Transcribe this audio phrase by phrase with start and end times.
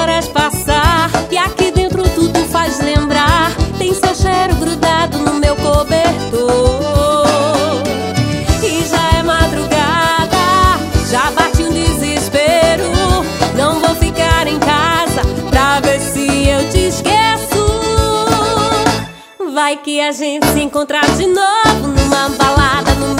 [0.00, 3.52] horas passar E aqui dentro tudo faz lembrar.
[3.78, 7.26] Tem seu cheiro grudado no meu cobertor.
[8.62, 10.78] E já é madrugada,
[11.10, 12.90] já bate um desespero.
[13.56, 17.20] Não vou ficar em casa pra ver se eu te esqueço.
[19.52, 23.19] Vai que a gente se encontrar de novo Numa balada, numa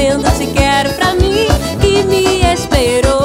[0.00, 1.46] dizendo te quero pra mim
[1.80, 3.19] que me esperou.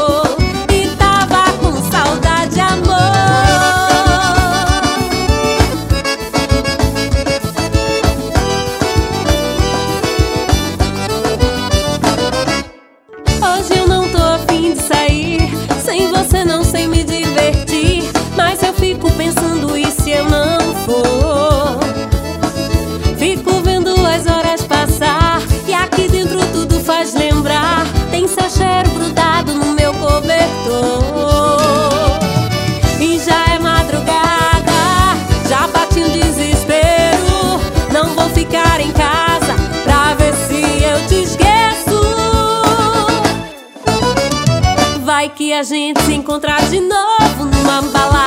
[45.05, 48.24] Vai que a gente se encontra de novo numa balada.